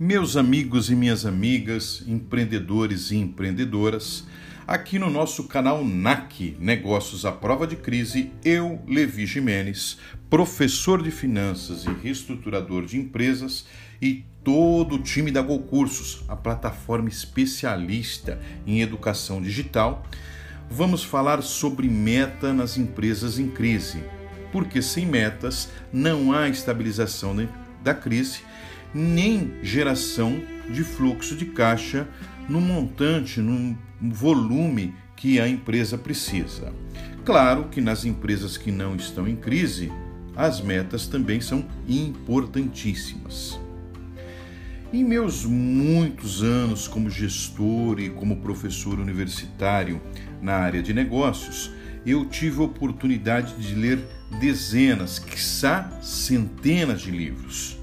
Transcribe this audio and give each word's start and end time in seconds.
Meus 0.00 0.36
amigos 0.36 0.90
e 0.90 0.94
minhas 0.94 1.26
amigas, 1.26 2.04
empreendedores 2.06 3.10
e 3.10 3.16
empreendedoras, 3.16 4.24
aqui 4.64 4.96
no 4.96 5.10
nosso 5.10 5.48
canal 5.48 5.84
NAC 5.84 6.56
Negócios 6.60 7.24
à 7.24 7.32
Prova 7.32 7.66
de 7.66 7.74
Crise, 7.74 8.30
eu, 8.44 8.80
Levi 8.86 9.26
Jimenez, 9.26 9.98
professor 10.30 11.02
de 11.02 11.10
finanças 11.10 11.84
e 11.84 11.90
reestruturador 11.90 12.86
de 12.86 12.96
empresas, 12.96 13.66
e 14.00 14.24
todo 14.44 14.94
o 14.94 15.02
time 15.02 15.32
da 15.32 15.42
Go 15.42 15.58
Cursos, 15.58 16.22
a 16.28 16.36
plataforma 16.36 17.08
especialista 17.08 18.40
em 18.64 18.80
educação 18.80 19.42
digital, 19.42 20.06
vamos 20.70 21.02
falar 21.02 21.42
sobre 21.42 21.88
meta 21.88 22.52
nas 22.52 22.78
empresas 22.78 23.36
em 23.36 23.48
crise. 23.48 23.98
Porque 24.52 24.80
sem 24.80 25.04
metas 25.04 25.68
não 25.92 26.32
há 26.32 26.48
estabilização 26.48 27.36
da 27.82 27.94
crise, 27.94 28.42
nem 28.94 29.52
geração 29.62 30.40
de 30.70 30.84
fluxo 30.84 31.36
de 31.36 31.46
caixa 31.46 32.08
no 32.48 32.60
montante, 32.60 33.40
no 33.40 33.76
volume 34.00 34.94
que 35.16 35.40
a 35.40 35.48
empresa 35.48 35.98
precisa. 35.98 36.72
Claro 37.24 37.64
que 37.70 37.80
nas 37.80 38.04
empresas 38.04 38.56
que 38.56 38.70
não 38.70 38.96
estão 38.96 39.28
em 39.28 39.36
crise, 39.36 39.92
as 40.36 40.60
metas 40.60 41.06
também 41.06 41.40
são 41.40 41.64
importantíssimas. 41.88 43.58
Em 44.92 45.04
meus 45.04 45.44
muitos 45.44 46.42
anos 46.42 46.88
como 46.88 47.10
gestor 47.10 48.00
e 48.00 48.08
como 48.08 48.40
professor 48.40 48.98
universitário 48.98 50.00
na 50.40 50.54
área 50.54 50.82
de 50.82 50.94
negócios, 50.94 51.70
eu 52.06 52.24
tive 52.24 52.60
a 52.60 52.64
oportunidade 52.64 53.54
de 53.56 53.74
ler 53.74 53.98
dezenas, 54.40 55.18
quiçá 55.18 55.90
centenas 56.00 57.02
de 57.02 57.10
livros. 57.10 57.77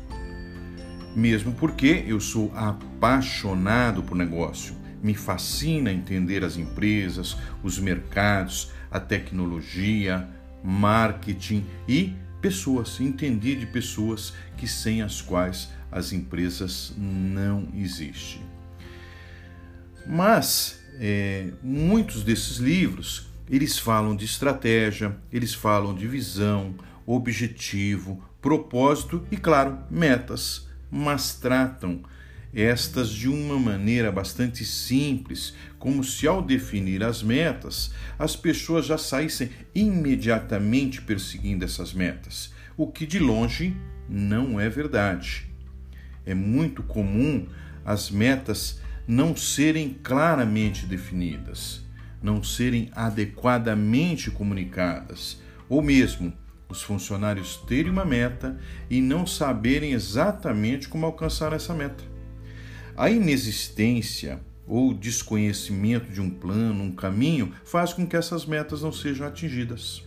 Mesmo 1.16 1.54
porque 1.54 2.04
eu 2.06 2.20
sou 2.20 2.52
apaixonado 2.54 4.04
por 4.04 4.18
negócio, 4.18 4.76
me 5.02 5.16
fascina 5.16 5.92
entender 5.92 6.44
as 6.44 6.58
empresas, 6.58 7.38
os 7.64 7.80
mercados, 7.80 8.72
a 8.92 9.00
tecnologia, 9.00 10.28
marketing 10.64 11.66
e 11.88 12.14
pessoas, 12.42 13.00
entender 13.00 13.56
de 13.56 13.66
pessoas 13.66 14.34
que 14.58 14.68
sem 14.68 15.02
as 15.02 15.22
quais 15.22 15.70
as 15.92 16.12
empresas 16.12 16.94
não 16.98 17.68
existem. 17.74 18.42
Mas 20.06 20.80
é, 21.00 21.52
muitos 21.64 22.24
desses 22.24 22.58
livros 22.58 23.28
eles 23.50 23.78
falam 23.78 24.16
de 24.16 24.26
estratégia, 24.26 25.16
eles 25.32 25.54
falam 25.54 25.94
de 25.94 26.08
visão, 26.08 26.74
objetivo, 27.06 28.24
propósito 28.42 29.26
e, 29.32 29.38
claro, 29.38 29.78
metas, 29.90 30.65
mas 30.92 31.36
tratam 31.36 32.02
estas 32.54 33.10
de 33.10 33.28
uma 33.28 33.60
maneira 33.60 34.10
bastante 34.12 34.64
simples, 34.64 35.54
como 35.78 36.04
se 36.04 36.26
ao 36.26 36.42
definir 36.42 37.04
as 37.04 37.22
metas, 37.22 37.92
as 38.18 38.36
pessoas 38.36 38.86
já 38.86 38.98
saíssem 38.98 39.50
imediatamente 39.74 41.02
perseguindo 41.02 41.66
essas 41.66 41.94
metas, 41.94 42.54
o 42.78 42.88
que 42.88 43.06
de 43.06 43.20
longe 43.20 43.76
não 44.08 44.58
é 44.58 44.70
verdade. 44.70 45.46
É 46.26 46.34
muito 46.34 46.82
comum 46.82 47.46
as 47.84 48.10
metas 48.10 48.80
não 49.06 49.36
serem 49.36 49.98
claramente 50.02 50.86
definidas, 50.86 51.82
não 52.24 52.42
serem 52.42 52.90
adequadamente 52.94 54.32
comunicadas, 54.32 55.42
ou 55.68 55.82
mesmo 55.82 56.34
os 56.70 56.82
funcionários 56.82 57.58
terem 57.68 57.92
uma 57.92 58.06
meta 58.06 58.60
e 58.90 59.02
não 59.02 59.26
saberem 59.26 59.94
exatamente 59.94 60.88
como 60.88 61.06
alcançar 61.06 61.54
essa 61.54 61.74
meta. 61.74 62.04
A 62.98 63.10
inexistência 63.10 64.40
ou 64.68 64.94
desconhecimento 64.94 66.12
de 66.12 66.22
um 66.22 66.30
plano, 66.30 66.84
um 66.84 66.92
caminho, 66.92 67.54
faz 67.64 67.94
com 67.94 68.06
que 68.08 68.16
essas 68.16 68.46
metas 68.46 68.82
não 68.82 68.92
sejam 68.92 69.28
atingidas. 69.28 70.04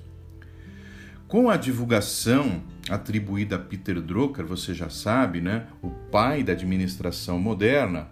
Com 1.28 1.50
a 1.50 1.56
divulgação 1.56 2.62
atribuída 2.88 3.56
a 3.56 3.58
Peter 3.58 4.00
Drucker, 4.00 4.46
você 4.46 4.72
já 4.72 4.88
sabe, 4.88 5.40
né, 5.40 5.66
o 5.82 5.90
pai 5.90 6.42
da 6.42 6.52
administração 6.52 7.38
moderna, 7.38 8.08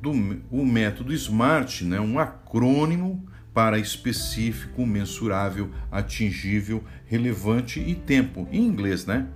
do 0.00 0.10
o 0.50 0.64
método 0.64 1.12
SMART, 1.12 1.82
né, 1.82 2.00
um 2.00 2.18
acrônimo 2.18 3.28
para 3.52 3.78
específico, 3.78 4.86
mensurável, 4.86 5.70
atingível, 5.90 6.84
relevante 7.06 7.80
e 7.80 7.94
tempo, 7.94 8.48
em 8.50 8.62
inglês, 8.64 9.06
né? 9.06 9.26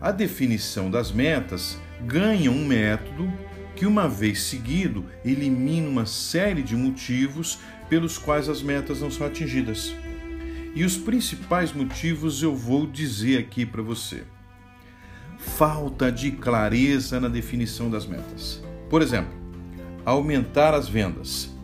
A 0.00 0.12
definição 0.12 0.90
das 0.90 1.10
metas 1.10 1.78
ganha 2.06 2.50
um 2.50 2.66
método 2.66 3.32
que, 3.74 3.86
uma 3.86 4.08
vez 4.08 4.42
seguido, 4.42 5.04
elimina 5.24 5.88
uma 5.88 6.06
série 6.06 6.62
de 6.62 6.76
motivos 6.76 7.58
pelos 7.88 8.18
quais 8.18 8.48
as 8.48 8.62
metas 8.62 9.00
não 9.00 9.10
são 9.10 9.26
atingidas. 9.26 9.94
E 10.74 10.84
os 10.84 10.96
principais 10.98 11.72
motivos 11.72 12.42
eu 12.42 12.54
vou 12.54 12.86
dizer 12.86 13.38
aqui 13.38 13.64
para 13.64 13.82
você. 13.82 14.24
Falta 15.38 16.12
de 16.12 16.32
clareza 16.32 17.18
na 17.18 17.28
definição 17.28 17.90
das 17.90 18.06
metas. 18.06 18.62
Por 18.90 19.00
exemplo, 19.00 19.32
aumentar 20.04 20.74
as 20.74 20.88
vendas. 20.88 21.55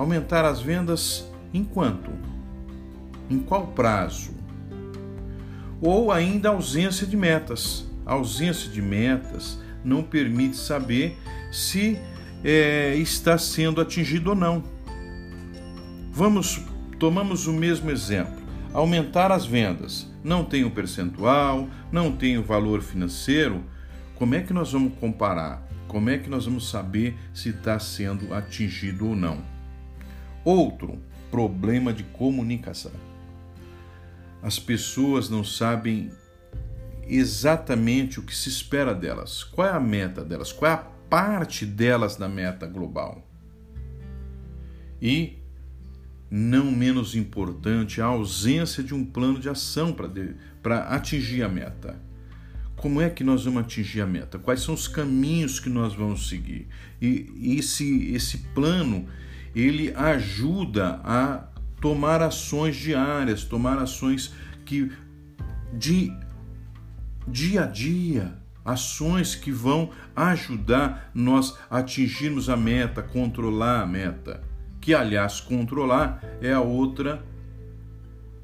Aumentar 0.00 0.46
as 0.46 0.62
vendas 0.62 1.30
em 1.52 1.62
quanto? 1.62 2.10
Em 3.28 3.38
qual 3.38 3.66
prazo? 3.66 4.30
Ou 5.78 6.10
ainda 6.10 6.48
ausência 6.48 7.06
de 7.06 7.18
metas. 7.18 7.86
A 8.06 8.14
ausência 8.14 8.70
de 8.70 8.80
metas 8.80 9.60
não 9.84 10.02
permite 10.02 10.56
saber 10.56 11.18
se 11.52 11.98
é, 12.42 12.94
está 12.96 13.36
sendo 13.36 13.78
atingido 13.78 14.30
ou 14.30 14.34
não. 14.34 14.64
Vamos, 16.10 16.62
tomamos 16.98 17.46
o 17.46 17.52
mesmo 17.52 17.90
exemplo. 17.90 18.42
Aumentar 18.72 19.30
as 19.30 19.44
vendas. 19.44 20.10
Não 20.24 20.46
tem 20.46 20.64
o 20.64 20.70
percentual, 20.70 21.68
não 21.92 22.10
tem 22.10 22.38
o 22.38 22.42
valor 22.42 22.80
financeiro. 22.80 23.62
Como 24.14 24.34
é 24.34 24.40
que 24.40 24.54
nós 24.54 24.72
vamos 24.72 24.94
comparar? 24.98 25.68
Como 25.86 26.08
é 26.08 26.16
que 26.16 26.30
nós 26.30 26.46
vamos 26.46 26.70
saber 26.70 27.18
se 27.34 27.50
está 27.50 27.78
sendo 27.78 28.32
atingido 28.32 29.06
ou 29.06 29.14
não? 29.14 29.49
Outro 30.44 31.00
problema 31.30 31.92
de 31.92 32.02
comunicação. 32.04 32.92
As 34.42 34.58
pessoas 34.58 35.28
não 35.28 35.44
sabem 35.44 36.10
exatamente 37.06 38.18
o 38.18 38.22
que 38.22 38.34
se 38.34 38.48
espera 38.48 38.94
delas, 38.94 39.44
qual 39.44 39.68
é 39.68 39.72
a 39.72 39.80
meta 39.80 40.24
delas, 40.24 40.52
qual 40.52 40.70
é 40.70 40.74
a 40.74 40.78
parte 40.78 41.66
delas 41.66 42.16
da 42.16 42.28
meta 42.28 42.66
global. 42.66 43.26
E, 45.02 45.38
não 46.30 46.70
menos 46.70 47.14
importante, 47.14 48.00
a 48.00 48.06
ausência 48.06 48.82
de 48.82 48.94
um 48.94 49.04
plano 49.04 49.38
de 49.38 49.48
ação 49.48 49.94
para 50.62 50.78
atingir 50.84 51.42
a 51.42 51.48
meta 51.48 52.00
como 52.80 52.98
é 52.98 53.10
que 53.10 53.22
nós 53.22 53.44
vamos 53.44 53.60
atingir 53.60 54.00
a 54.00 54.06
meta? 54.06 54.38
Quais 54.38 54.62
são 54.62 54.74
os 54.74 54.88
caminhos 54.88 55.60
que 55.60 55.68
nós 55.68 55.94
vamos 55.94 56.30
seguir? 56.30 56.66
E 56.98 57.58
esse, 57.58 58.10
esse 58.14 58.38
plano 58.54 59.06
ele 59.54 59.92
ajuda 59.94 61.00
a 61.04 61.44
tomar 61.80 62.22
ações 62.22 62.76
diárias, 62.76 63.44
tomar 63.44 63.78
ações 63.78 64.34
que 64.64 64.90
de 65.72 66.12
dia 67.26 67.64
a 67.64 67.66
dia, 67.66 68.34
ações 68.64 69.34
que 69.34 69.50
vão 69.50 69.90
ajudar 70.14 71.10
nós 71.14 71.56
a 71.70 71.78
atingirmos 71.78 72.48
a 72.48 72.56
meta, 72.56 73.02
controlar 73.02 73.82
a 73.82 73.86
meta. 73.86 74.42
Que 74.80 74.94
aliás, 74.94 75.40
controlar 75.40 76.22
é 76.40 76.52
a 76.52 76.60
outra 76.60 77.22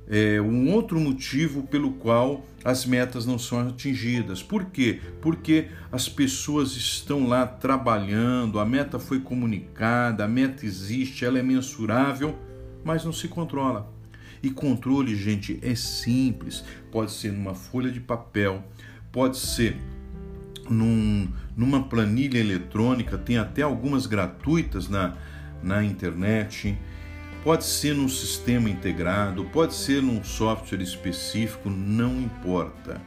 é, 0.09 0.41
um 0.41 0.73
outro 0.73 1.01
motivo 1.01 1.65
pelo 1.65 1.93
qual 1.95 2.45
as 2.67 2.85
metas 2.85 3.25
não 3.25 3.39
são 3.39 3.61
atingidas. 3.61 4.43
Por 4.43 4.65
quê? 4.65 4.99
Porque 5.23 5.69
as 5.93 6.09
pessoas 6.09 6.73
estão 6.73 7.29
lá 7.29 7.47
trabalhando, 7.47 8.59
a 8.59 8.65
meta 8.65 8.99
foi 8.99 9.21
comunicada, 9.21 10.25
a 10.25 10.29
meta 10.29 10.67
existe, 10.67 11.25
ela 11.25 11.39
é 11.39 11.45
mensurável, 11.45 12.37
mas 12.85 13.05
não 13.05 13.13
se 13.13 13.29
controla. 13.29 13.89
E 14.43 14.51
controle, 14.51 15.15
gente, 15.15 15.61
é 15.63 15.77
simples. 15.77 16.65
Pode 16.91 17.13
ser 17.13 17.31
numa 17.31 17.55
folha 17.55 17.89
de 17.89 18.01
papel, 18.01 18.65
pode 19.13 19.37
ser 19.37 19.77
num, 20.69 21.29
numa 21.57 21.85
planilha 21.85 22.39
eletrônica, 22.39 23.17
tem 23.17 23.39
até 23.39 23.63
algumas 23.63 24.07
gratuitas 24.07 24.89
na, 24.89 25.17
na 25.63 25.85
internet 25.85 26.77
Pode 27.47 27.65
ser 27.65 27.95
num 27.95 28.09
sistema 28.09 28.69
integrado, 28.69 29.45
pode 29.45 29.73
ser 29.73 30.03
num 30.03 30.25
software 30.25 30.83
específico, 30.83 31.71
não 31.71 32.21
importa. 32.21 33.01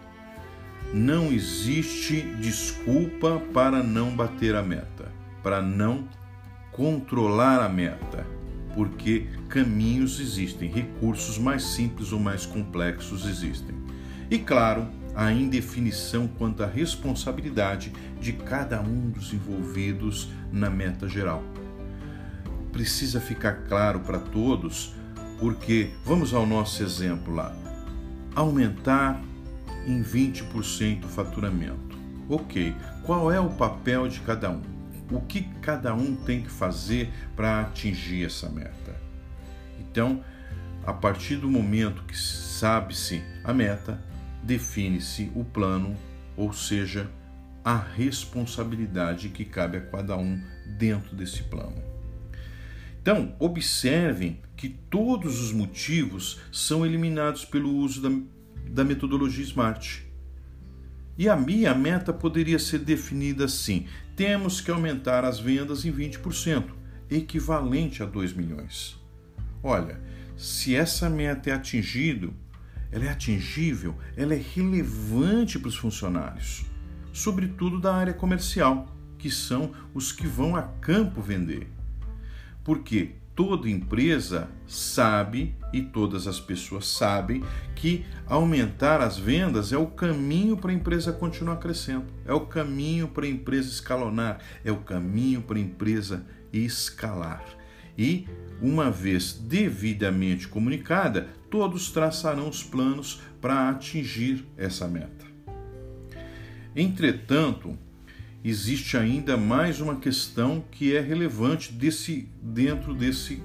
Não 0.93 1.29
existe 1.29 2.21
desculpa 2.39 3.41
para 3.53 3.83
não 3.83 4.15
bater 4.15 4.55
a 4.55 4.63
meta, 4.63 5.11
para 5.43 5.61
não 5.61 6.07
controlar 6.71 7.61
a 7.61 7.67
meta, 7.67 8.25
porque 8.73 9.27
caminhos 9.49 10.21
existem, 10.21 10.71
recursos 10.71 11.37
mais 11.37 11.61
simples 11.61 12.13
ou 12.13 12.19
mais 12.21 12.45
complexos 12.45 13.25
existem. 13.25 13.75
E 14.31 14.39
claro, 14.39 14.87
a 15.13 15.33
indefinição 15.33 16.29
quanto 16.29 16.63
à 16.63 16.65
responsabilidade 16.65 17.91
de 18.21 18.31
cada 18.31 18.79
um 18.79 19.09
dos 19.09 19.33
envolvidos 19.33 20.29
na 20.49 20.69
meta 20.69 21.09
geral. 21.09 21.43
Precisa 22.71 23.19
ficar 23.19 23.63
claro 23.67 23.99
para 24.01 24.19
todos, 24.19 24.93
porque 25.39 25.91
vamos 26.05 26.33
ao 26.33 26.45
nosso 26.45 26.83
exemplo 26.83 27.33
lá. 27.33 27.55
Aumentar 28.35 29.21
em 29.85 30.03
20% 30.03 31.05
o 31.05 31.07
faturamento. 31.07 31.97
Ok, 32.29 32.75
qual 33.03 33.31
é 33.31 33.39
o 33.39 33.49
papel 33.49 34.07
de 34.07 34.19
cada 34.19 34.51
um? 34.51 34.61
O 35.11 35.21
que 35.21 35.41
cada 35.61 35.95
um 35.95 36.15
tem 36.15 36.43
que 36.43 36.51
fazer 36.51 37.11
para 37.35 37.61
atingir 37.61 38.25
essa 38.25 38.47
meta? 38.49 38.95
Então, 39.79 40.23
a 40.85 40.93
partir 40.93 41.37
do 41.37 41.49
momento 41.49 42.03
que 42.03 42.17
sabe-se 42.17 43.23
a 43.43 43.51
meta, 43.51 43.99
define-se 44.43 45.31
o 45.35 45.43
plano, 45.43 45.95
ou 46.37 46.53
seja, 46.53 47.09
a 47.63 47.77
responsabilidade 47.77 49.29
que 49.29 49.43
cabe 49.43 49.77
a 49.77 49.81
cada 49.81 50.15
um 50.15 50.41
dentro 50.77 51.15
desse 51.15 51.43
plano. 51.43 51.81
Então, 53.01 53.35
observem 53.39 54.41
que 54.55 54.69
todos 54.69 55.39
os 55.41 55.53
motivos 55.53 56.39
são 56.51 56.85
eliminados 56.85 57.45
pelo 57.45 57.73
uso 57.73 58.01
da, 58.01 58.09
da 58.69 58.83
metodologia 58.83 59.43
SMART. 59.43 60.01
E 61.17 61.27
a 61.27 61.35
minha 61.35 61.73
meta 61.73 62.11
poderia 62.11 62.59
ser 62.59 62.79
definida 62.79 63.45
assim: 63.45 63.87
temos 64.15 64.59
que 64.59 64.69
aumentar 64.69 65.23
as 65.23 65.39
vendas 65.39 65.85
em 65.85 65.91
20%, 65.91 66.65
equivalente 67.09 68.03
a 68.03 68.05
2 68.05 68.33
milhões. 68.33 68.99
Olha, 69.63 69.99
se 70.37 70.75
essa 70.75 71.09
meta 71.09 71.49
é 71.49 71.53
atingida, 71.53 72.29
ela 72.91 73.05
é 73.05 73.09
atingível, 73.09 73.95
ela 74.15 74.33
é 74.33 74.41
relevante 74.55 75.59
para 75.59 75.69
os 75.69 75.75
funcionários, 75.75 76.65
sobretudo 77.13 77.79
da 77.79 77.93
área 77.93 78.13
comercial, 78.13 78.93
que 79.17 79.29
são 79.29 79.73
os 79.93 80.11
que 80.11 80.27
vão 80.27 80.55
a 80.55 80.63
campo 80.63 81.21
vender. 81.21 81.67
Porque 82.69 83.13
toda 83.35 83.67
empresa 83.67 84.47
sabe 84.67 85.55
e 85.73 85.81
todas 85.81 86.27
as 86.27 86.39
pessoas 86.39 86.85
sabem 86.85 87.43
que 87.75 88.05
aumentar 88.27 89.01
as 89.01 89.17
vendas 89.17 89.73
é 89.73 89.77
o 89.79 89.87
caminho 89.87 90.55
para 90.55 90.69
a 90.69 90.75
empresa 90.75 91.11
continuar 91.11 91.55
crescendo, 91.55 92.05
é 92.27 92.31
o 92.31 92.41
caminho 92.41 93.07
para 93.07 93.25
a 93.25 93.27
empresa 93.27 93.69
escalonar, 93.69 94.37
é 94.63 94.71
o 94.71 94.81
caminho 94.81 95.41
para 95.41 95.57
a 95.57 95.61
empresa 95.61 96.23
escalar. 96.53 97.43
E 97.97 98.27
uma 98.61 98.91
vez 98.91 99.33
devidamente 99.33 100.47
comunicada, 100.47 101.27
todos 101.49 101.89
traçarão 101.89 102.47
os 102.47 102.61
planos 102.61 103.19
para 103.41 103.67
atingir 103.67 104.45
essa 104.55 104.87
meta. 104.87 105.25
Entretanto, 106.75 107.75
existe 108.43 108.97
ainda 108.97 109.35
mais 109.35 109.81
uma 109.81 109.95
questão 109.95 110.63
que 110.71 110.95
é 110.95 110.99
relevante 110.99 111.73
desse, 111.73 112.29
dentro 112.41 112.93
desse 112.93 113.41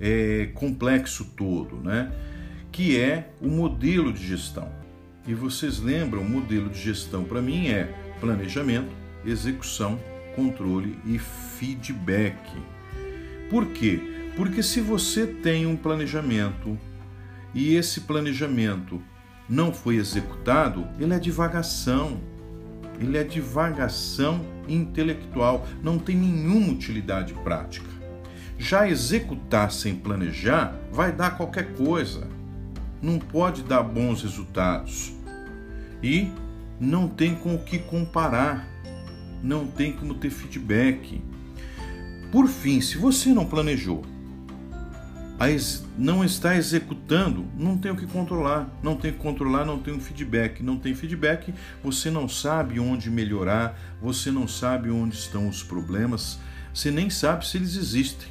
é, 0.00 0.50
complexo 0.54 1.24
todo, 1.36 1.76
né? 1.76 2.12
que 2.72 2.98
é 2.98 3.30
o 3.40 3.48
modelo 3.48 4.12
de 4.12 4.26
gestão. 4.26 4.70
E 5.26 5.34
vocês 5.34 5.78
lembram, 5.78 6.22
o 6.22 6.28
modelo 6.28 6.68
de 6.68 6.80
gestão 6.80 7.24
para 7.24 7.42
mim 7.42 7.68
é 7.68 7.92
planejamento, 8.20 8.90
execução, 9.24 10.00
controle 10.34 10.98
e 11.04 11.18
feedback. 11.18 12.38
Por 13.50 13.66
quê? 13.66 14.00
Porque 14.36 14.62
se 14.62 14.80
você 14.80 15.26
tem 15.26 15.66
um 15.66 15.76
planejamento 15.76 16.78
e 17.54 17.74
esse 17.74 18.02
planejamento 18.02 19.02
não 19.48 19.72
foi 19.72 19.96
executado, 19.96 20.86
ele 21.00 21.12
é 21.12 21.18
divagação. 21.18 22.20
Ele 23.00 23.16
é 23.16 23.24
divagação 23.24 24.44
intelectual, 24.68 25.66
não 25.82 25.98
tem 25.98 26.16
nenhuma 26.16 26.72
utilidade 26.72 27.32
prática. 27.34 27.88
Já 28.58 28.88
executar 28.88 29.70
sem 29.70 29.94
planejar 29.94 30.74
vai 30.92 31.12
dar 31.12 31.36
qualquer 31.36 31.74
coisa. 31.74 32.26
Não 33.00 33.18
pode 33.18 33.62
dar 33.62 33.84
bons 33.84 34.22
resultados. 34.22 35.12
E 36.02 36.28
não 36.80 37.08
tem 37.08 37.36
com 37.36 37.54
o 37.54 37.62
que 37.62 37.78
comparar. 37.78 38.66
Não 39.42 39.68
tem 39.68 39.92
como 39.92 40.14
ter 40.14 40.30
feedback. 40.30 41.22
Por 42.32 42.48
fim, 42.48 42.80
se 42.80 42.98
você 42.98 43.30
não 43.30 43.46
planejou, 43.46 44.04
não 45.96 46.24
está 46.24 46.56
executando, 46.56 47.46
não 47.56 47.78
tem 47.78 47.92
o 47.92 47.96
que 47.96 48.06
controlar, 48.06 48.68
não 48.82 48.96
tem 48.96 49.12
que 49.12 49.18
controlar, 49.18 49.64
não 49.64 49.78
tem 49.78 49.94
um 49.94 50.00
feedback, 50.00 50.62
não 50.64 50.76
tem 50.76 50.96
feedback, 50.96 51.54
você 51.82 52.10
não 52.10 52.28
sabe 52.28 52.80
onde 52.80 53.08
melhorar, 53.08 53.78
você 54.02 54.32
não 54.32 54.48
sabe 54.48 54.90
onde 54.90 55.14
estão 55.14 55.48
os 55.48 55.62
problemas, 55.62 56.40
você 56.74 56.90
nem 56.90 57.08
sabe 57.08 57.46
se 57.46 57.56
eles 57.56 57.76
existem. 57.76 58.28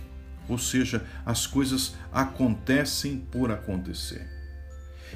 Ou 0.50 0.58
seja, 0.58 1.06
as 1.26 1.48
coisas 1.48 1.96
acontecem 2.12 3.18
por 3.32 3.52
acontecer. 3.52 4.28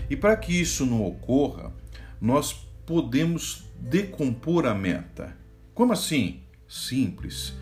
E 0.10 0.16
para 0.16 0.36
que 0.38 0.60
isso 0.60 0.86
não 0.86 1.06
ocorra, 1.06 1.74
nós 2.20 2.54
podemos 2.86 3.66
decompor 3.80 4.66
a 4.66 4.74
meta. 4.74 5.36
Como 5.74 5.94
assim? 5.94 6.42
Simples. 6.68 7.54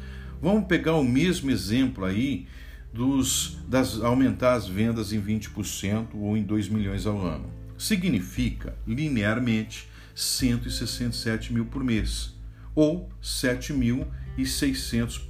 Vamos 0.42 0.68
pegar 0.68 0.96
o 0.96 1.04
mesmo 1.04 1.52
exemplo 1.52 2.06
aí 2.06 2.48
dos, 2.94 3.58
das, 3.68 4.02
aumentar 4.02 4.54
as 4.54 4.68
vendas 4.68 5.14
em 5.14 5.22
20% 5.22 6.08
ou 6.16 6.36
em 6.36 6.44
2 6.44 6.70
milhões 6.70 7.06
ao 7.06 7.20
ano. 7.20 7.50
Significa, 7.78 8.76
linearmente, 8.86 9.88
167 10.16 11.54
mil 11.54 11.66
por 11.66 11.84
mês, 11.84 12.36
ou 12.76 13.10
7.600 13.22 15.22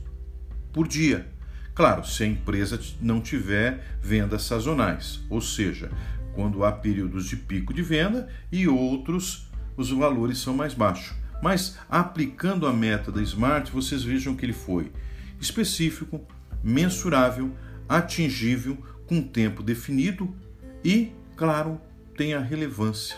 por 0.73 0.87
dia. 0.87 1.27
Claro, 1.75 2.05
se 2.05 2.23
a 2.23 2.27
empresa 2.27 2.79
não 2.99 3.21
tiver 3.21 3.99
vendas 4.01 4.43
sazonais, 4.43 5.21
ou 5.29 5.39
seja, 5.39 5.91
quando 6.33 6.63
há 6.63 6.71
períodos 6.71 7.25
de 7.25 7.35
pico 7.35 7.73
de 7.73 7.81
venda 7.81 8.29
e 8.51 8.67
outros 8.67 9.47
os 9.77 9.91
valores 9.91 10.39
são 10.39 10.53
mais 10.53 10.73
baixos. 10.73 11.13
Mas 11.41 11.77
aplicando 11.89 12.67
a 12.67 12.73
meta 12.73 13.11
da 13.11 13.21
Smart, 13.21 13.71
vocês 13.71 14.03
vejam 14.03 14.35
que 14.35 14.45
ele 14.45 14.53
foi 14.53 14.91
específico, 15.39 16.27
mensurável, 16.63 17.51
atingível, 17.87 18.77
com 19.07 19.21
tempo 19.21 19.63
definido 19.63 20.33
e, 20.83 21.11
claro, 21.35 21.81
tem 22.15 22.33
a 22.33 22.39
relevância. 22.39 23.17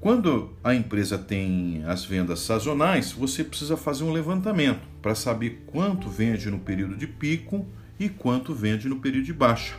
Quando 0.00 0.52
a 0.62 0.74
empresa 0.74 1.18
tem 1.18 1.82
as 1.84 2.04
vendas 2.04 2.40
sazonais, 2.40 3.10
você 3.10 3.42
precisa 3.42 3.76
fazer 3.76 4.04
um 4.04 4.12
levantamento 4.12 4.86
para 5.02 5.14
saber 5.14 5.64
quanto 5.66 6.08
vende 6.08 6.50
no 6.50 6.60
período 6.60 6.96
de 6.96 7.06
pico 7.06 7.66
e 7.98 8.08
quanto 8.08 8.54
vende 8.54 8.88
no 8.88 9.00
período 9.00 9.24
de 9.24 9.32
baixa. 9.32 9.74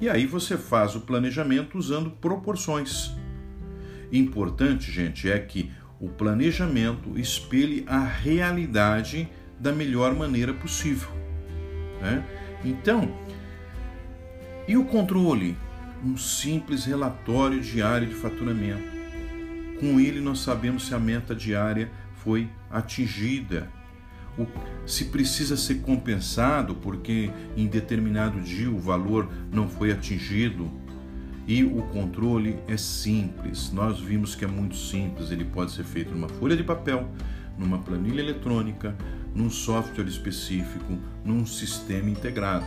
E 0.00 0.08
aí 0.08 0.26
você 0.26 0.56
faz 0.56 0.96
o 0.96 1.02
planejamento 1.02 1.78
usando 1.78 2.10
proporções. 2.10 3.12
Importante, 4.10 4.90
gente, 4.90 5.30
é 5.30 5.38
que 5.38 5.70
o 6.00 6.08
planejamento 6.08 7.16
espelhe 7.16 7.84
a 7.86 8.00
realidade 8.00 9.28
da 9.60 9.72
melhor 9.72 10.14
maneira 10.14 10.52
possível. 10.54 11.10
Né? 12.00 12.24
Então, 12.64 13.14
e 14.66 14.76
o 14.76 14.84
controle? 14.84 15.56
Um 16.02 16.16
simples 16.16 16.86
relatório 16.86 17.60
diário 17.60 18.08
de 18.08 18.14
faturamento. 18.14 18.82
Com 19.78 20.00
ele, 20.00 20.18
nós 20.18 20.40
sabemos 20.40 20.86
se 20.86 20.94
a 20.94 20.98
meta 20.98 21.34
diária 21.34 21.90
foi 22.14 22.48
atingida, 22.70 23.70
o, 24.38 24.46
se 24.86 25.06
precisa 25.06 25.56
ser 25.56 25.80
compensado 25.80 26.74
porque 26.74 27.30
em 27.56 27.66
determinado 27.66 28.40
dia 28.40 28.70
o 28.70 28.78
valor 28.78 29.28
não 29.52 29.68
foi 29.68 29.92
atingido. 29.92 30.70
E 31.46 31.64
o 31.64 31.82
controle 31.88 32.56
é 32.68 32.76
simples. 32.76 33.72
Nós 33.72 33.98
vimos 33.98 34.34
que 34.34 34.44
é 34.44 34.48
muito 34.48 34.76
simples. 34.76 35.30
Ele 35.32 35.44
pode 35.44 35.72
ser 35.72 35.84
feito 35.84 36.12
numa 36.12 36.28
folha 36.28 36.56
de 36.56 36.62
papel, 36.62 37.10
numa 37.58 37.78
planilha 37.78 38.20
eletrônica, 38.20 38.94
num 39.34 39.50
software 39.50 40.08
específico, 40.08 40.98
num 41.24 41.46
sistema 41.46 42.10
integrado. 42.10 42.66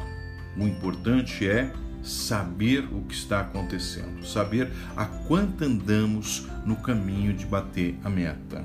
O 0.58 0.68
importante 0.68 1.48
é 1.48 1.72
saber 2.02 2.86
o 2.92 3.02
que 3.02 3.14
está 3.14 3.40
acontecendo, 3.40 4.26
saber 4.26 4.70
a 4.96 5.06
quanto 5.06 5.64
andamos 5.64 6.48
no 6.66 6.76
caminho 6.76 7.34
de 7.34 7.46
bater 7.46 7.98
a 8.04 8.10
meta. 8.10 8.64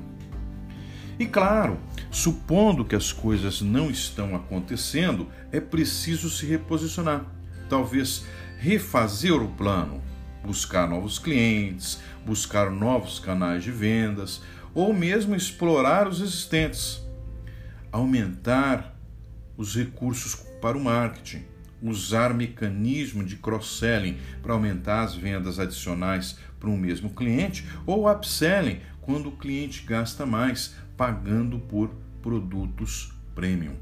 E 1.17 1.25
claro, 1.25 1.77
supondo 2.11 2.85
que 2.85 2.95
as 2.95 3.11
coisas 3.11 3.61
não 3.61 3.89
estão 3.89 4.35
acontecendo, 4.35 5.27
é 5.51 5.59
preciso 5.59 6.29
se 6.29 6.45
reposicionar. 6.45 7.25
Talvez 7.69 8.25
refazer 8.57 9.41
o 9.41 9.47
plano, 9.47 10.01
buscar 10.43 10.87
novos 10.87 11.19
clientes, 11.19 11.99
buscar 12.25 12.69
novos 12.69 13.19
canais 13.19 13.63
de 13.63 13.71
vendas 13.71 14.41
ou 14.73 14.93
mesmo 14.93 15.35
explorar 15.35 16.07
os 16.07 16.21
existentes 16.21 17.01
aumentar 17.91 18.95
os 19.57 19.75
recursos 19.75 20.35
para 20.61 20.77
o 20.77 20.83
marketing, 20.83 21.43
usar 21.81 22.33
mecanismo 22.33 23.23
de 23.23 23.35
cross-selling 23.37 24.17
para 24.41 24.53
aumentar 24.53 25.03
as 25.03 25.15
vendas 25.15 25.59
adicionais 25.59 26.37
para 26.59 26.69
um 26.69 26.77
mesmo 26.77 27.09
cliente, 27.09 27.65
ou 27.85 28.11
upselling, 28.11 28.79
quando 29.01 29.29
o 29.29 29.37
cliente 29.37 29.83
gasta 29.83 30.25
mais, 30.25 30.75
pagando 30.95 31.59
por 31.59 31.89
produtos 32.21 33.13
premium. 33.33 33.75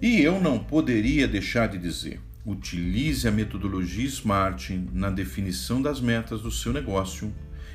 E 0.00 0.20
eu 0.20 0.40
não 0.40 0.58
poderia 0.58 1.28
deixar 1.28 1.68
de 1.68 1.78
dizer: 1.78 2.20
utilize 2.44 3.26
a 3.26 3.30
metodologia 3.30 4.06
SMART 4.06 4.70
na 4.92 5.10
definição 5.10 5.80
das 5.80 6.00
metas 6.00 6.42
do 6.42 6.50
seu 6.50 6.72
negócio, 6.72 7.32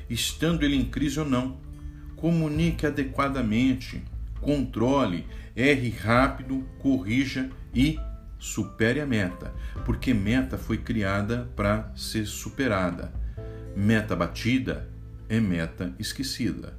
estando 0.08 0.64
ele 0.64 0.76
em 0.76 0.84
crise 0.84 1.18
ou 1.18 1.26
não. 1.26 1.58
Comunique 2.16 2.84
adequadamente, 2.84 4.02
controle, 4.40 5.26
erre 5.54 5.90
rápido, 5.90 6.64
corrija 6.78 7.50
e 7.74 7.98
supere 8.38 9.00
a 9.00 9.06
meta, 9.06 9.54
porque 9.84 10.14
meta 10.14 10.56
foi 10.56 10.78
criada 10.78 11.50
para 11.54 11.92
ser 11.94 12.26
superada. 12.26 13.12
Meta 13.76 14.16
batida 14.16 14.88
é 15.28 15.38
meta 15.38 15.94
esquecida. 15.98 16.78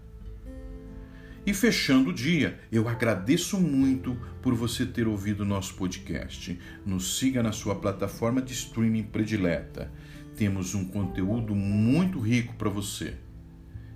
E 1.44 1.53
fechando 1.53 2.12
o 2.12 2.13
dia, 2.13 2.60
eu 2.72 2.88
agradeço 2.88 3.60
muito 3.60 4.15
por 4.44 4.53
você 4.53 4.86
ter 4.86 5.08
ouvido 5.08 5.44
nosso 5.44 5.74
podcast. 5.74 6.60
Nos 6.86 7.18
siga 7.18 7.41
na 7.41 7.51
sua 7.51 7.75
plataforma 7.75 8.41
de 8.41 8.53
streaming 8.53 9.03
predileta. 9.03 9.91
Temos 10.36 10.75
um 10.75 10.86
conteúdo 10.86 11.56
muito 11.56 12.20
rico 12.20 12.53
para 12.56 12.70
você. 12.70 13.15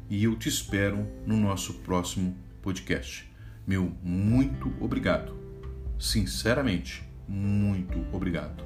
E 0.09 0.23
eu 0.23 0.35
te 0.35 0.49
espero 0.49 1.07
no 1.25 1.37
nosso 1.37 1.75
próximo 1.75 2.35
podcast. 2.63 3.29
Meu 3.65 3.91
muito 4.03 4.71
obrigado. 4.79 5.33
Sinceramente, 5.99 7.03
muito 7.27 7.97
obrigado. 8.15 8.63